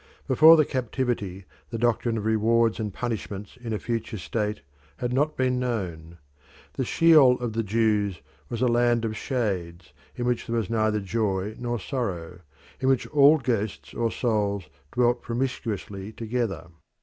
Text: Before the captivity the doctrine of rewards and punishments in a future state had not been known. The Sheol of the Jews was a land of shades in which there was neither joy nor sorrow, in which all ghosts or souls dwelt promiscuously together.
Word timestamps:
Before 0.27 0.57
the 0.57 0.65
captivity 0.65 1.45
the 1.69 1.77
doctrine 1.77 2.17
of 2.17 2.25
rewards 2.25 2.79
and 2.79 2.91
punishments 2.91 3.55
in 3.55 3.71
a 3.71 3.77
future 3.77 4.17
state 4.17 4.61
had 4.97 5.13
not 5.13 5.37
been 5.37 5.59
known. 5.59 6.17
The 6.73 6.83
Sheol 6.85 7.39
of 7.39 7.53
the 7.53 7.61
Jews 7.61 8.19
was 8.49 8.63
a 8.63 8.67
land 8.67 9.05
of 9.05 9.15
shades 9.15 9.93
in 10.15 10.25
which 10.25 10.47
there 10.47 10.55
was 10.55 10.71
neither 10.71 10.99
joy 11.01 11.55
nor 11.59 11.79
sorrow, 11.79 12.39
in 12.79 12.89
which 12.89 13.05
all 13.09 13.37
ghosts 13.37 13.93
or 13.93 14.09
souls 14.09 14.63
dwelt 14.91 15.21
promiscuously 15.21 16.13
together. 16.13 16.69